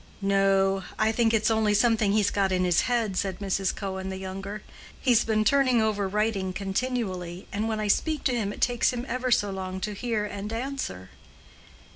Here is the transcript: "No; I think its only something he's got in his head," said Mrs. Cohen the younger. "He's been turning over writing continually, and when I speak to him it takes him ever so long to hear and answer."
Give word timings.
"No; 0.23 0.83
I 0.97 1.11
think 1.11 1.31
its 1.31 1.51
only 1.51 1.75
something 1.75 2.11
he's 2.11 2.31
got 2.31 2.51
in 2.51 2.63
his 2.63 2.81
head," 2.89 3.15
said 3.15 3.37
Mrs. 3.37 3.75
Cohen 3.75 4.09
the 4.09 4.17
younger. 4.17 4.63
"He's 4.99 5.23
been 5.23 5.45
turning 5.45 5.79
over 5.79 6.07
writing 6.07 6.53
continually, 6.53 7.47
and 7.53 7.67
when 7.69 7.79
I 7.79 7.87
speak 7.87 8.23
to 8.23 8.33
him 8.35 8.51
it 8.51 8.61
takes 8.61 8.91
him 8.91 9.05
ever 9.07 9.29
so 9.29 9.51
long 9.51 9.79
to 9.81 9.93
hear 9.93 10.25
and 10.25 10.51
answer." 10.51 11.11